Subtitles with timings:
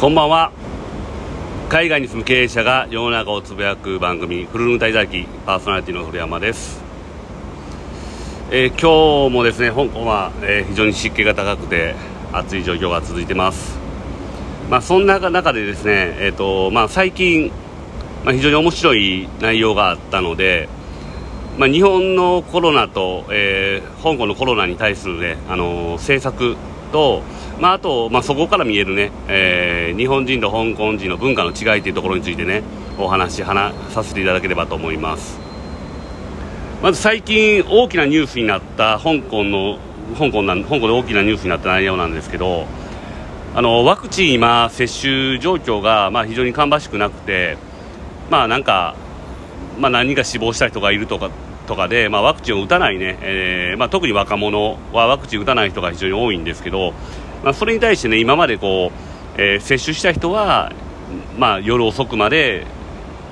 [0.00, 0.50] こんばんは。
[1.68, 6.80] 海外に住む経営者が世の中をつぶやく番組フルルム滞在記パーソナリティの古山です、
[8.50, 11.94] えー今日もですね香港は、えー非常に湿気が高くて
[12.32, 13.78] 暑い状況が続いてます。
[14.70, 17.52] まあそんな中でですねえっ、とまあ最近
[18.24, 20.70] まあ、非常に面白い内容があったので、
[21.58, 26.56] まあ、日本のコロナと、えー香港のコロナに対する、ねあのー政策
[26.90, 27.22] と、
[27.58, 32.62] まあ、あと、まあ、そこから見える、ねえー日本人と香港人の文化の違いというところについてね
[32.96, 35.38] お話話させていただければと思います。
[36.82, 39.78] まず最近大きなニュースになった香港の
[40.18, 42.66] 香港な香港で大きなニュースになった内容なんですけど
[43.54, 47.58] あのワクチン今接種状況が、まあ、非常に芳しくなくて
[48.30, 48.96] まあなんか、
[49.78, 51.30] まあ、何人か死亡した人がいるとか
[51.70, 56.92] とかで、まあ、ワクチンを打たないね、えーまあ、特に若者はワクチン打たない人が非常に多いんですけど、
[57.44, 60.72] まあ、それに対してね今までこう、えー接種した人は、
[61.38, 62.66] まあ、夜遅くまで、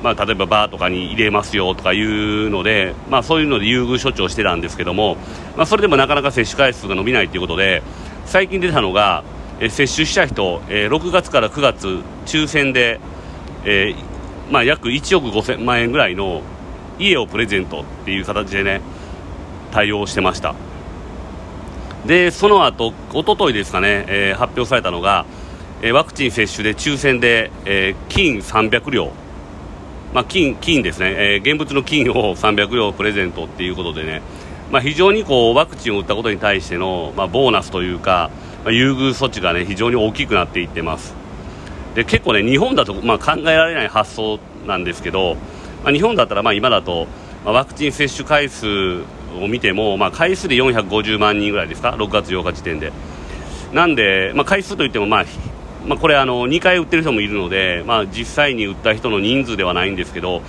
[0.04, 5.16] まあ、例えばバーとかに入れますよとかいうので、まあ、そういうので優遇処置をしてたんですけども、
[5.56, 7.82] まあ、それでもなかなか接種回数が伸びないということで
[8.24, 9.24] 最近出たのが、
[9.58, 11.88] えー接種した人、えー6月から9月
[12.24, 13.00] 抽選で、
[13.64, 16.42] えーまあ、約1億5000万円ぐらいの
[16.98, 18.80] 家をプレゼントっていう形でね
[19.72, 20.54] 対応してました。
[22.06, 25.26] でその後一昨日ですかね、えー発表されたのが、
[25.82, 29.10] えーワクチン接種で抽選で、えー金300両。
[30.14, 34.22] まあ、金金ですね、えー現物の金を300両プレゼントっていうことでね、
[34.70, 38.30] まあ、非常にこうワクチンを打ったことに対しての、まあ、ボーナスというか、
[38.64, 41.14] まあ、優遇措置がね非常に大きくなっていってます。
[41.94, 45.36] で結構ね日本だと、まあ、考えられない発想なんですけど、
[45.84, 47.06] まあ、日本だったらまあ今だと、
[47.44, 49.02] まあ、ワクチン接種回数
[49.40, 52.92] を見ても、まあ、回数で450万人ぐらいですか？6月8日時点で。
[53.72, 55.24] なんで、まあ、回数といっても、まあ
[55.86, 60.42] まあ、これあの2回打ってる人もいるので、まあ、実際に打った人の人数ではないんですけど、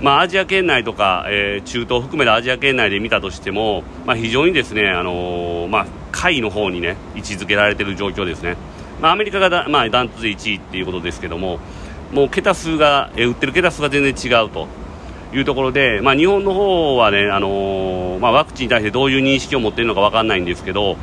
[0.00, 8.56] まあ、アジア圏内とか、えー中東含めたアジア圏内で見たとしても、まあ、非常にですね、あのーまあ、下位の方にね位置づけられている状況ですね、
[9.00, 11.58] まあ、アメリカがだ、まあ、ダントツ1位っていうことですけども
[12.12, 14.68] もう桁数が、えー打ってる桁数が全然違うと
[15.32, 20.96] いうところで、まあ、日本の方はね、あのーまあ、ワクチンに対してどういう認識を持っているのか分かんないんですけど、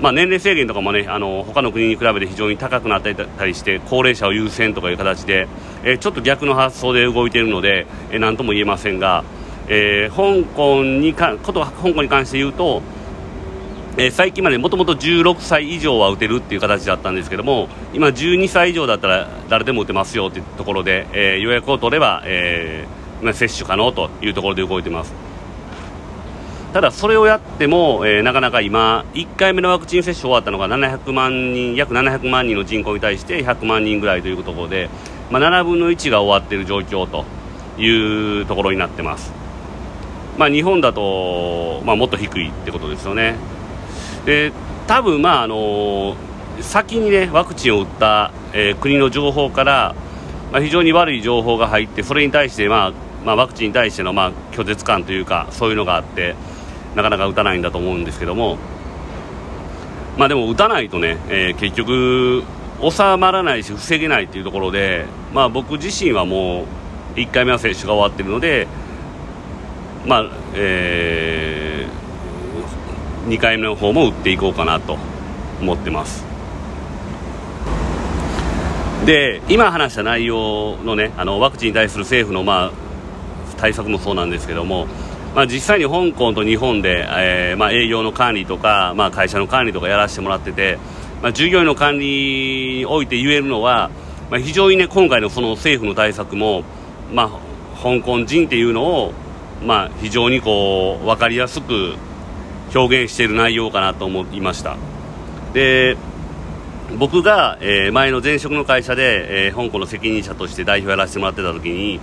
[0.00, 5.46] まあ、年齢制限とかもね、あの他の国に比べて非常に高くなったりして、高齢者を優先とかいう形で、
[5.84, 9.24] えーちょっと逆の発想で動いているので、えー、なんとも言えませんが、
[9.68, 12.82] えー香港にかこと香港に関して言うと、
[14.02, 25.12] え最近までもともと16歳以上は打てるっていう形だったんですけども、今、12歳以上だったら誰でも打てますよっていうところで、えー予約を取れば、えーまあ接種可能というところで動いてます。
[26.72, 34.88] ただ、それをやっても、えーなかなか今、1回目のワクチン接種終わったのが700万人約700万人の人口に対して100万人ぐらいというところで、
[35.30, 37.26] まあ、7分の1が終わっている状況と
[37.78, 39.30] いうところになってます、
[40.38, 43.59] まあ、日本だと、まあ、もっと低いってことですよね。
[44.30, 44.52] で
[44.86, 46.16] 多分まああの
[46.60, 49.96] 先にねワクチンを打った、えー国の情報から、
[50.52, 52.92] まあ、非常に悪い情報が入ってそれに対して、まあ
[53.24, 56.36] まあ、ワクチンに対しての、まあ、拒絶感というかそういうのがあって
[56.94, 58.56] なかなか打たないんだと思うんですけども、
[60.16, 62.44] まあ、でも打たないとね、えー結局
[62.80, 66.66] 収まらないし防げないというところで、まあ、僕自身はも
[67.16, 68.68] う1回目は接種が終わっているので、
[70.06, 71.49] まあえ
[73.26, 74.96] 2回目の方も打っていこうかなと
[75.60, 76.30] 思ってます。
[79.04, 82.72] で今話した内容のねあのワクチンに対する政府の、まあ、
[83.56, 84.86] 対策もそうなんですけども、
[85.34, 90.78] まあ、実際に香港と日本で、えーまあ、営業の管理とか、まあ、会社の管理とかやらせてもらってて、
[91.22, 93.90] まあ、従業員の管理において言えるのは、
[94.30, 96.62] まあ、非常にね今回のその政府の対策も、
[97.12, 99.12] まあ、香港人っていうのを、
[99.64, 101.94] まあ、非常にこう分かりやすく
[102.74, 104.76] 表現している内容かなと思いました。
[105.52, 105.96] で
[106.98, 112.00] 僕が、えー前の前職の会社で、えー香港の責任者として代表やらせてもらってた時に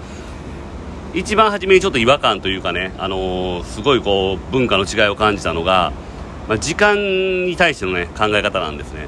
[1.14, 5.92] 一番初めにちょっと違和感というかね、あのーすごいこう文化の違いを感じたのが、
[6.48, 6.96] まあ、時間
[7.46, 9.08] に対しての、ね、考え方なんですね。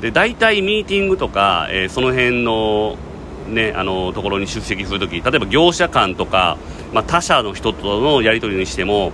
[0.00, 2.96] で大体ミーティングとか、えーその辺の、
[3.48, 6.56] ね、あのところに出席するとき例えば業者間とか、
[6.92, 9.12] まあ、他社の人とのやり取りにしても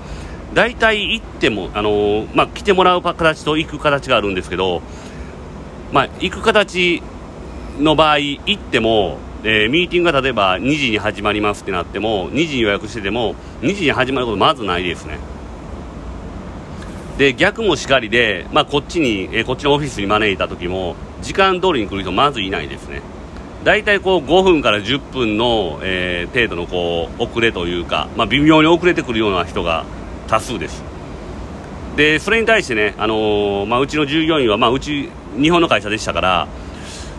[0.55, 4.83] 大体行っても、あのまあ、来てもらう形と行く形があるんですけど、
[5.93, 7.03] まあ、行く形
[7.79, 15.19] の場合行っても、えーミーティングが例えば2時に始まりますってなっても2時に予約してても2時に始まることまずないですね。
[17.19, 23.03] で逆もしかりで、まあ、こっちに、えーこっちのオフィスに招いた時も時間通りに来る人まずいないですね。
[23.65, 29.85] 大体こう5分から10分の、えー、程度のこう遅れというか、まあ、微妙に遅れてくるような人が
[30.27, 30.95] 多数です。
[31.97, 35.11] でそれに対してね、あのー、まあ、うちの従業員は、まあ、うち
[35.41, 36.49] 日本の会社でしたから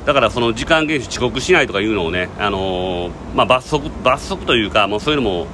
[0.06, 5.48] だからその時間厳守遅刻しないとかいうのをね、あのー、まあ、罰則罰則というかもうそういうのも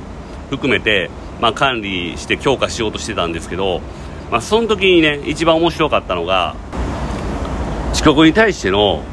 [0.50, 1.10] 含めて、
[1.40, 3.82] まあ、管理して強化しようとしてたんですけど、
[4.32, 6.56] まあ、その時にね一番面白かったのが
[7.94, 9.04] 遅刻に対しての、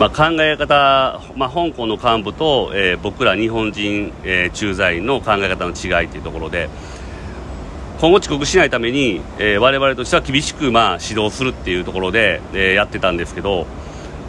[0.00, 6.68] まあ、考え方、まあ、香港の幹部と、えー、僕ら日本人、えー、駐在員の考え方の違いというところで
[8.02, 13.64] 今後遅刻しないために、えー、我々としては厳しく、まあ、指導するっていうところで、えー、やってたんですけど、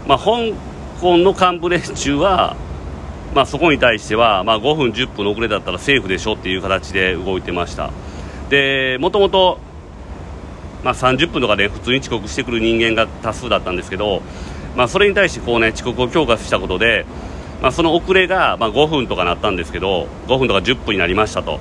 [0.05, 0.53] まあ、香
[1.01, 2.55] 港の幹部連中は、
[3.33, 7.89] まあ、そこに対しては、まあ、5分、10分遅れだったらセーフでしょっていう形で動いてました。
[8.51, 9.57] でもともと
[10.83, 14.21] まあ、30分とかで普通に遅刻してくる人間が多数だったんですけど、
[14.75, 17.07] まあ、それに対してこう、ね、遅刻を強化したことで、
[17.59, 21.59] まあ、その遅れがまあ5分とかなったんですけど5分とか10分になりましたと。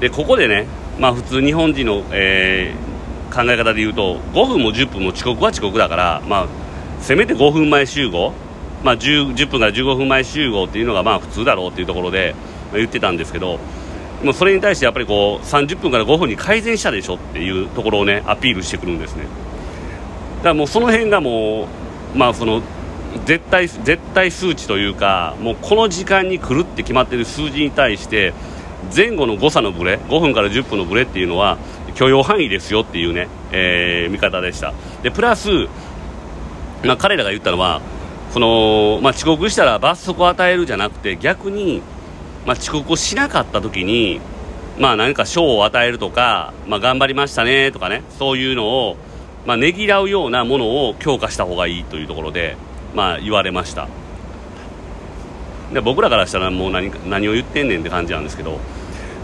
[0.00, 0.66] でここでね、
[0.98, 6.48] まあ、普通日本人の、えー、考え方で言うと5分も10分も遅刻は遅刻だから、まあ、
[7.00, 8.32] せめて5分前集合、
[8.82, 12.34] まあ10、10, 分から15分前集合っていうのがまあ普通だろうっていうところで
[12.72, 13.58] 言ってたんですけど
[14.24, 19.22] もうそれに対してやっぱりこう30分から5分に改善したでしょっていうところをねアピールしてくるんですね。
[20.38, 21.68] だからもうその辺がも
[22.14, 22.62] うまあその
[23.24, 28.34] 絶対絶対数値というかもうこの時間に来るって決まっている数字に対して
[28.94, 31.58] 前後の誤差のブレ5分から10分のブレっていうのは
[31.94, 34.72] 許容範囲ですよっていうね、えー、見方でした。
[35.02, 35.48] でプラス、
[36.84, 37.80] まあ、彼らが言ったのは
[38.30, 41.82] その、まあ、遅刻したら罰則を与えるじゃなくて逆に
[42.48, 44.22] まあ、遅刻をしなかった時に、
[44.78, 48.96] まあ、何か賞を与えるとか、まあ、頑張りましたねとかねそういうのを、
[49.44, 52.56] まあ、ねぎらうようなものを強化した方がいいというところで、
[52.94, 53.86] まあ、言われました。
[55.72, 58.58] で僕らからしたらもう何何を言ってんねんって感じなんですけど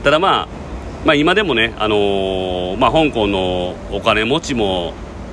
[0.03, 0.49] ただまあ、
[1.05, 4.93] まあ、今でもね、あのー、まあ、香港のお金持ちも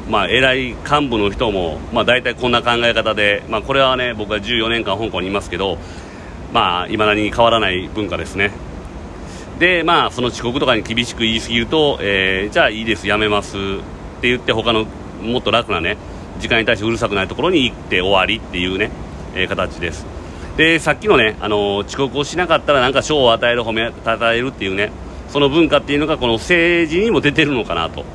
[0.09, 5.77] まあ、偉い幹部の人も、まあ、大体こんな考え方で、まあ、これはね僕は14年間香港にいますけど
[6.53, 8.51] まあ、未だに変わらない文化ですね。
[9.59, 13.59] で、まあ、その遅刻とかに厳しく言い過ぎると、えー、じゃあいいです、やめますっ
[14.21, 14.85] て言って、他の
[15.21, 15.97] もっと楽なね、
[16.39, 18.91] 時間に対してうるさくないところに行って終わりっていうね、
[19.33, 20.05] えー、形です。
[20.61, 24.91] で、さっきのね、あの遅刻をしなかったらなんか賞を与える、褒め、たたえるっていうね、
[25.27, 28.05] その文化っていうのがこの政治にも出てるのかなと。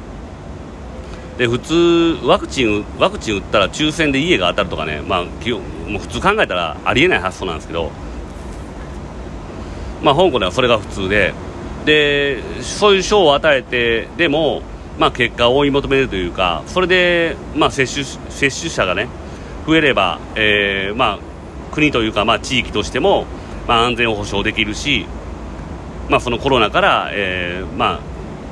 [1.39, 7.91] で普通ワクチン、ワクチン打ったら抽選で家が当たるとかね、まあ、もう普通考えたらありえない発想なんですけど、
[10.05, 11.35] まあ、香港ではそれが普通で
[11.85, 14.63] でそういう賞を与えてでも、
[15.01, 19.09] まあ、結果を追い求めるというかそれで、まあ、接種接種者が、ね、
[19.67, 21.19] 増えれば、えーまあ、
[21.77, 23.27] 国というか、まあ、地域としても、
[23.69, 25.07] まあ、安全を保障できるし、
[26.09, 28.01] まあ、そのコロナから、えーま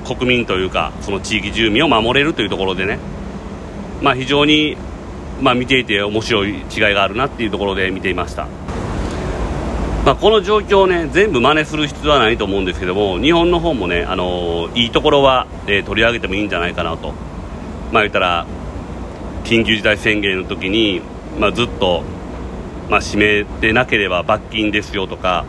[0.05, 2.99] あ、国民というかその地域住民を守れるというところでね、
[4.03, 4.77] まあ、非常に、
[5.41, 8.47] まあ、見ていて面白い違いがあるなっていうところで見ていました。
[10.05, 17.15] まあ、この状況を、ね、全部真似する必要はないと思うんですけども日本の方もね、あのー、いいところは、えー、取り上げてもいいんじゃないかなと、
[17.91, 18.47] まあ、言ったら
[19.45, 21.01] 緊急事態宣言の時に、
[21.39, 22.03] まあ、ずっと、
[22.89, 25.45] まあ、閉めてなければ罰金ですよとか、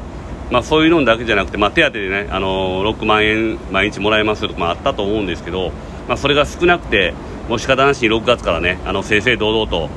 [0.51, 5.71] まあ、そういうのだけじゃなくて、まあ、手当でね、あのー、6万円毎日もらえますとかもあったと思うんですけど、
[6.07, 7.13] まあ、それが少なくて
[7.49, 9.89] もう仕方なしに6月からねあの正々堂々と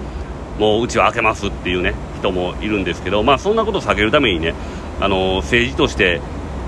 [0.59, 4.55] もううちは開けますっていうね人もいるんですけど、まあ、そんなことを避けるためにね
[5.01, 6.21] あの政治として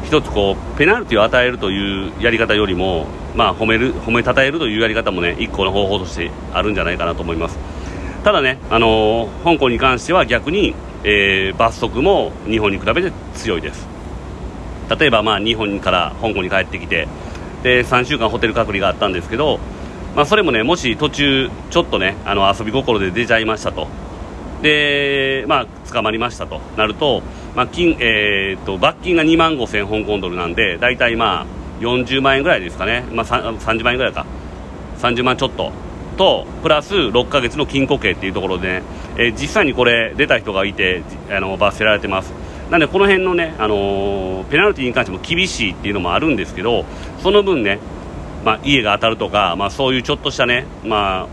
[0.04, 7.58] 一つこうペナルティを与えるというやり方よりも、まあ、褒める褒めたたえるというやり方もね一個の方法としてあるんじゃないかなと思います。
[8.24, 10.74] ただね、あの香港に関しては逆に、
[11.04, 13.88] えー、罰則も日本に比べて強いです。
[14.98, 17.06] 例えば、まあ、日本から香港に帰ってきて
[17.62, 19.60] で3週間ホテル隔離があったんですけど
[20.14, 23.86] まあ、それもねもし途中、ちょっとねあの遊び心で出ちゃいましたと。
[24.62, 26.60] で、まあ、捕まりましたと。
[26.76, 27.22] なると,、
[27.54, 31.46] まあ金えーと、罰金が2万5000香港ドルなんで大体まあ
[31.80, 34.26] 40万円ぐらいですかね、まあ、30万円ぐらいか。
[34.98, 35.72] 30万ちょっと。
[36.17, 38.83] とプラス6ヶ月の禁錮刑っていうところで、ね、
[39.17, 42.33] えー、実際にこれ出た人がいてあの罰せられてます。
[42.71, 46.85] なんでこの辺のね、あのー、ペナルティに関しても厳しいっていうのもあるんですけど
[47.21, 47.81] その分ね
[48.45, 51.29] まあ、家が当たるとか、まあ、そういうちょっとしたね、まあ、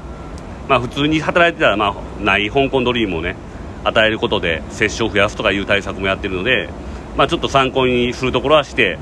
[0.67, 3.35] まあ、普通に働いてたら、まあ、ない香港ドリームをね
[3.83, 6.69] 与えることで接種を増やすとかいう対策もやってるので、
[7.15, 8.97] まあ、ちょっと参考にするところはして、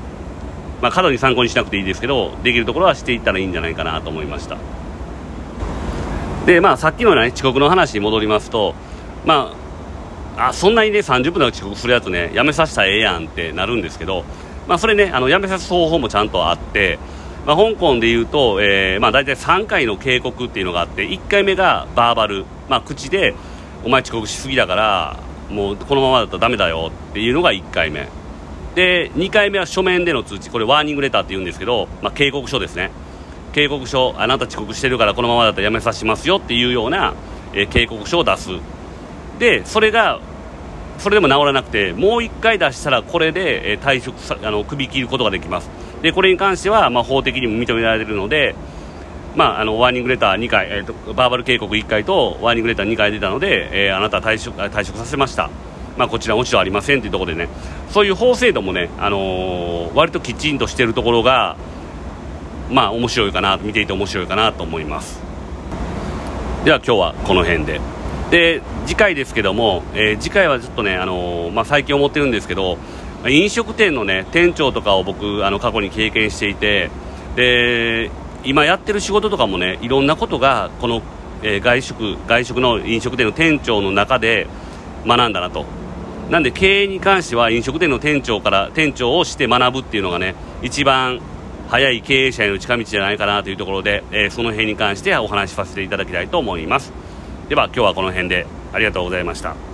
[0.80, 4.56] まあ、過度に参考にしなくていいですけどできるところはしていったらいいんじゃないかなと思いました。
[6.46, 8.74] でまあさっきの、ね、遅刻の話に戻りますと
[9.24, 9.54] ま
[10.36, 14.24] ああそんなにね30分で遅刻するやつねやめさせたらええやんってなるんですけど
[14.66, 16.98] まあそれねあのやめさす方法もちゃんとあって
[17.46, 23.36] まあ、香港でいうと、えーまあ、大体3回の警告っていうのがあって1回目がバーバル、まあ、口で
[23.84, 25.16] お前遅刻しすぎだから
[25.48, 28.08] もうこのままだったらだめだよっていうのが1回目。
[28.74, 32.90] で2回目は書面での通知これワーニングレターって言うんですけど、まあ、警告書ですね。
[33.52, 37.14] 警告書あなた遅刻してるからこのままだったらやめさせますよっていうような、
[37.52, 38.50] えー、警告書を出す。
[39.38, 40.20] でそれが
[40.98, 45.70] それでも治らなくてもう1回出したらこれで、えー、退職さあの首切ることができます。
[46.02, 48.54] でこれに関しては、まあ、法的にも認められるので、
[49.34, 55.50] まあ、あのワーニングレター2回、えーと、バーバル警告1回とワーニングレター2回出たので、えー、あなた退職退職させました、
[55.96, 57.48] まあ、こちら落ち度ありませんというところでね。
[57.90, 61.56] そういう法制度もね、あのー、割ときちんとしているところが、
[62.70, 65.20] まあ、面白いかな見ていて面白いかなと思います。
[66.64, 67.80] では今日はこの辺で。
[68.30, 72.76] で次回ですけども、えー、次回はちょっとね、あのー、まあ、最近思ってるんですけど
[73.28, 76.90] 飲食店の、ね、店長とかを僕あの過去に経験していて
[77.36, 78.10] で
[78.44, 81.02] 今やってる仕事とかもねいろんなことがこの、
[81.42, 84.48] えー、外食外食の飲食店の店長の中で
[85.06, 85.64] 学んだなと。
[86.30, 91.20] なんで経営に関しては飲食店の店長から店長をして学ぶっていうのがね一番
[91.68, 96.92] 早い経営者への近道じゃないかなというところで、えー、その辺に関してはお話しさせていただきたいと思います。
[97.48, 99.65] では今日はこの辺でありがとうございました。